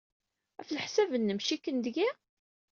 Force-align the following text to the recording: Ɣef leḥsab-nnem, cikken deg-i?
Ɣef 0.57 0.69
leḥsab-nnem, 0.71 1.39
cikken 1.47 1.77
deg-i? 1.85 2.09